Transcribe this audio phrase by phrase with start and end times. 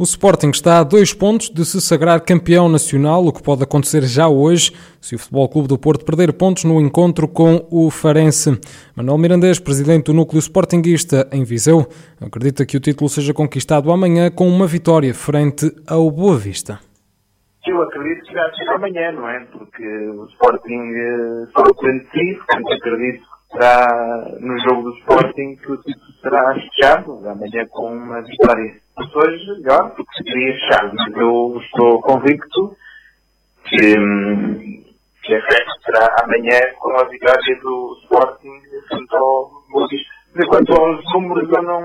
[0.00, 4.02] O Sporting está a dois pontos de se sagrar campeão nacional, o que pode acontecer
[4.04, 8.58] já hoje, se o Futebol Clube do Porto perder pontos no encontro com o Farense.
[8.96, 11.86] Manuel Mirandês, presidente do núcleo Sportingista em Viseu,
[12.18, 16.80] acredita que o título seja conquistado amanhã com uma vitória frente ao Boa Vista.
[17.66, 19.40] Eu acredito que já seja amanhã, não é?
[19.52, 25.72] Porque o Sporting uh, só si, portanto acredito que será no jogo do Sporting que
[25.72, 28.80] o título será fechado, amanhã com uma vitória
[29.14, 32.76] hoje melhor, porque seria fechado, mas eu estou convicto
[33.64, 33.94] que,
[35.22, 39.86] que a festa será amanhã com a vitória do Sporting frente ao Boa
[40.34, 41.80] Mas quanto aos números, eu não,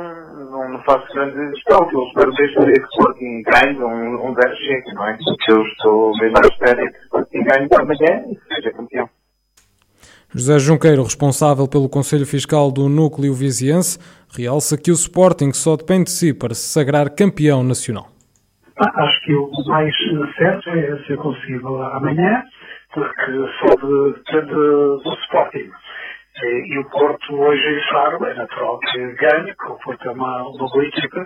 [0.49, 4.33] não, não faço grande gestão, que eu espero desde que o Sporting ganhe um, um
[4.33, 5.17] 10 cheque, não é?
[5.23, 8.23] Porque eu estou mesmo à espera que o Sporting ganhe amanhã.
[10.35, 13.97] José Junqueiro, responsável pelo Conselho Fiscal do Núcleo Viziense,
[14.35, 18.11] realça que o Sporting só depende de si para se sagrar campeão nacional.
[18.77, 19.95] Ah, acho que o mais
[20.35, 22.43] certo é ser conseguido amanhã,
[22.93, 25.71] porque só depende do Sporting.
[26.43, 30.67] E o Porto hoje, claro, é natural que ganhe, porque o Porto é uma, uma
[30.67, 31.25] boa equipa,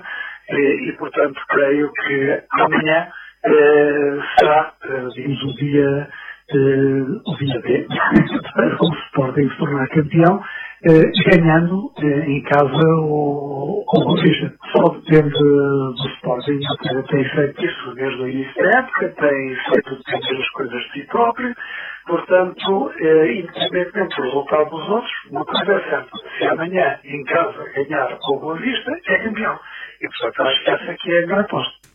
[0.51, 3.07] e, e portanto creio que amanhã
[3.43, 6.09] eh, será, eh, digamos, dia
[6.55, 7.87] uh, dia B,
[8.53, 14.17] para o Sporting se tornar campeão, uh, ganhando uh, em casa o, o
[14.71, 16.59] Só depende do Sporting,
[17.09, 21.55] tem feito isso desde o início da época, tem feito as coisas de si próprio,
[22.07, 28.17] portanto, independentemente do resultado dos outros, uma coisa é certa, se amanhã em casa ganhar
[28.29, 29.59] o Boa Vista, é campeão.
[30.01, 31.88] E portanto acho que essa aqui é a grande aposta.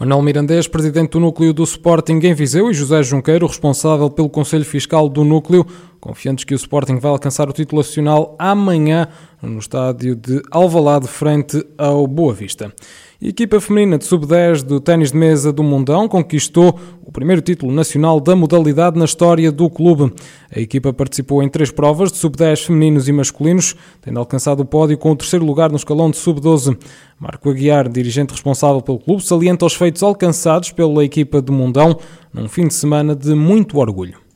[0.00, 4.64] Manuel Mirandês, presidente do núcleo do Sporting em Viseu, e José Junqueiro, responsável pelo Conselho
[4.64, 5.66] Fiscal do núcleo,
[6.00, 9.08] confiantes que o Sporting vai alcançar o título nacional amanhã
[9.42, 12.72] no estádio de Alvalade, frente ao Boa Vista.
[13.20, 17.72] A equipa feminina de sub-10 do ténis de mesa do Mundão conquistou o primeiro título
[17.72, 20.12] nacional da modalidade na história do clube.
[20.54, 24.96] A equipa participou em três provas de sub-10 femininos e masculinos, tendo alcançado o pódio
[24.96, 26.78] com o terceiro lugar no escalão de sub-12.
[27.18, 31.98] Marco Aguiar, dirigente responsável pelo clube, salienta os feitos alcançados pela equipa do Mundão
[32.32, 34.27] num fim de semana de muito orgulho.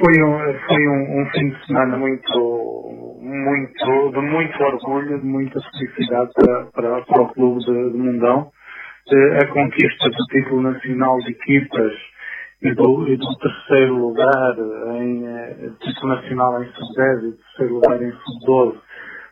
[0.00, 5.60] Foi um, foi um, um fim de semana muito muito, de muito orgulho, de muita
[5.60, 8.50] felicidade para, para, para o clube de, de Mundão.
[9.42, 11.92] A conquista do título nacional de equipas
[12.62, 14.56] e do, e do terceiro lugar
[15.02, 18.78] em eh, título nacional em sub-10 e terceiro lugar em sub-12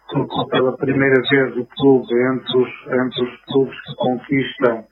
[0.09, 4.85] colocou pela primeira vez o clube entre os, entre os clubes que conquistam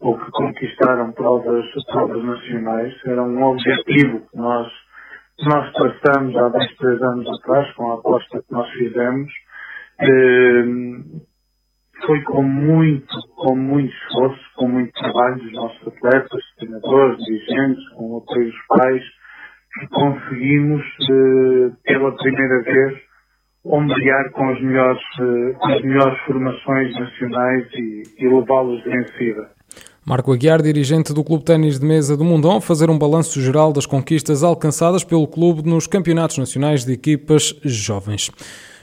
[0.00, 2.94] ou que conquistaram provas, provas nacionais.
[3.06, 4.81] Era um objetivo que nós
[5.40, 9.32] nós traçamos há dois, três anos atrás, com a aposta que nós fizemos,
[10.00, 11.22] ehm,
[12.06, 18.14] foi com muito, com muito esforço, com muito trabalho dos nossos atletas, treinadores, dirigentes, com
[18.14, 19.02] o apoio dos pais,
[19.78, 23.00] que conseguimos, eh, pela primeira vez,
[23.64, 29.50] ombrear com as melhores, eh, as melhores formações nacionais e, e levá-los de vencida.
[30.04, 33.86] Marco Aguiar, dirigente do Clube Ténis de Mesa do Mundão, fazer um balanço geral das
[33.86, 38.28] conquistas alcançadas pelo clube nos campeonatos nacionais de equipas jovens.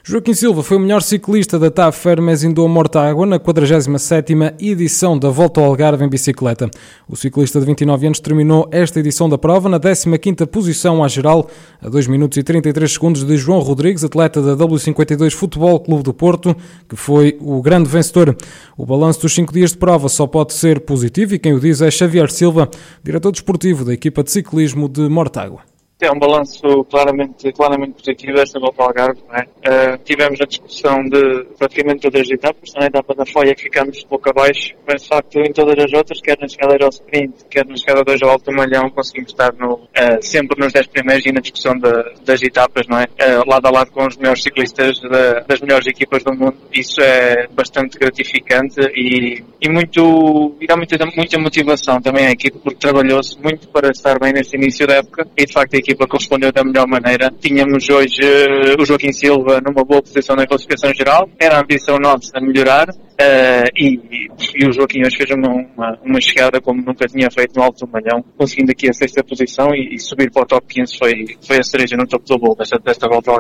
[0.02, 5.30] Joaquim Silva foi o melhor ciclista da TAF Fermes Indo Mortágua na 47ª edição da
[5.30, 6.72] Volta ao Algarve em bicicleta.
[7.08, 11.50] O ciclista de 29 anos terminou esta edição da prova na 15ª posição à geral,
[11.82, 16.14] a 2 minutos e 33 segundos de João Rodrigues, atleta da W52 Futebol Clube do
[16.14, 16.56] Porto,
[16.88, 18.36] que foi o grande vencedor.
[18.78, 21.82] O balanço dos 5 dias de prova só pode ser positivo e quem o diz
[21.82, 22.70] é Xavier Silva,
[23.04, 25.70] diretor desportivo da equipa de ciclismo de Mortágua
[26.02, 29.20] é um balanço claramente, claramente positivo desta volta ao Algarve.
[29.34, 29.42] É?
[29.42, 34.04] Uh, tivemos a discussão de praticamente todas as etapas, na etapa da Foia que ficamos
[34.06, 37.66] pouco abaixo, mas de facto em todas as outras, quer na chegada ao sprint, quer
[37.66, 39.90] na chegada 2 ao Alto Malhão, conseguimos estar no, uh,
[40.22, 41.92] sempre nos 10 primeiros e na discussão de,
[42.24, 43.04] das etapas, não é?
[43.04, 45.10] Uh, lado a lado com os melhores ciclistas de,
[45.48, 46.56] das melhores equipas do mundo.
[46.74, 52.58] Isso é bastante gratificante e, e muito, e dá muita, muita motivação também à equipe,
[52.60, 55.89] porque trabalhou-se muito para estar bem neste início da época e de facto a equipe
[55.90, 57.32] equipa correspondeu da melhor maneira.
[57.40, 61.98] Tínhamos hoje uh, o Joaquim Silva numa boa posição na classificação geral, era a ambição
[61.98, 62.90] nossa a melhorar.
[62.90, 67.54] Uh, e, e, o Joaquim hoje fez uma, uma, uma, chegada como nunca tinha feito
[67.58, 70.66] no Alto do Malhão, conseguindo aqui a sexta posição e, e, subir para o top
[70.68, 73.40] 15 foi, foi a cereja no topo do bolo desta, desta volta ao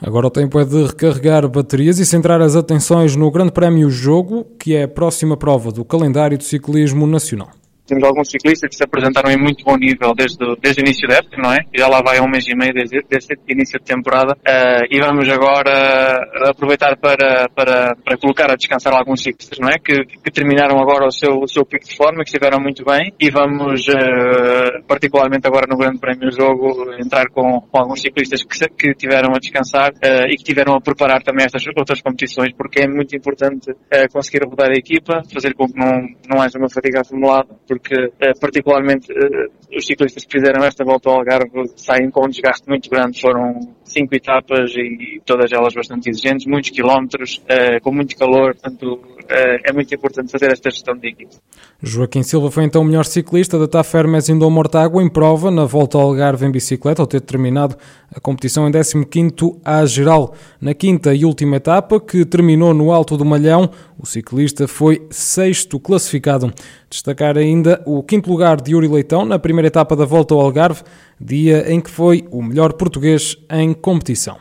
[0.00, 4.46] Agora o tempo é de recarregar baterias e centrar as atenções no Grande Prémio Jogo,
[4.58, 7.59] que é a próxima prova do calendário do ciclismo nacional
[7.90, 11.16] temos alguns ciclistas que se apresentaram em muito bom nível desde, desde o início da
[11.16, 11.58] época, não é?
[11.74, 15.28] Já lá vai um mês e meio desde, desde início de temporada uh, e vamos
[15.28, 19.74] agora aproveitar para, para, para colocar a descansar alguns ciclistas, não é?
[19.78, 23.12] Que, que terminaram agora o seu, o seu pico de forma, que estiveram muito bem
[23.18, 28.68] e vamos, uh, particularmente agora no Grande Prémio Jogo, entrar com, com alguns ciclistas que,
[28.68, 32.82] que tiveram a descansar uh, e que tiveram a preparar também estas outras competições, porque
[32.82, 33.72] é muito importante
[34.12, 38.32] conseguir rodar a equipa, fazer com que não, não haja uma fadiga acumulada, porque eh,
[38.40, 42.88] particularmente eh, os ciclistas que fizeram esta volta ao Algarve saem com um desgaste muito
[42.90, 43.20] grande.
[43.20, 49.00] Foram cinco etapas e todas elas bastante exigentes, muitos quilómetros, eh, com muito calor, portanto
[49.32, 51.36] é muito importante fazer esta gestão de equipe.
[51.80, 55.64] Joaquim Silva foi então o melhor ciclista da TAF Hermes Indom Mortágua em prova na
[55.64, 57.76] volta ao Algarve em bicicleta, ao ter terminado
[58.12, 60.34] a competição em 15º à geral.
[60.60, 65.78] Na quinta e última etapa, que terminou no Alto do Malhão, o ciclista foi sexto
[65.78, 66.52] classificado.
[66.90, 70.82] Destacar ainda o quinto lugar de Yuri Leitão na primeira etapa da volta ao Algarve,
[71.20, 74.36] dia em que foi o melhor português em competição.